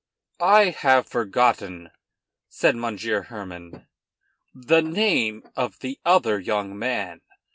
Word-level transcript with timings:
"I 0.39 0.71
have 0.71 1.05
forgotten," 1.07 1.91
said 2.49 2.75
Monsieur 2.75 3.21
Hermann, 3.21 3.85
"the 4.51 4.81
name 4.81 5.43
of 5.55 5.77
the 5.81 5.99
other 6.03 6.39
young 6.39 6.75
man. 6.79 7.21